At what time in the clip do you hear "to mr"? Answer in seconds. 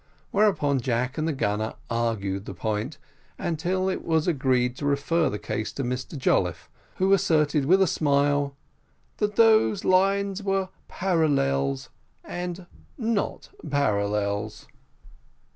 5.73-6.17